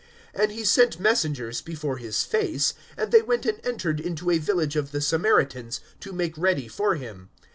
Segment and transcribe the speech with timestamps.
[0.35, 4.75] (52)And he sent messengers before his face; and they went and entered into a village
[4.75, 7.29] of the Samaritans, to make ready for him.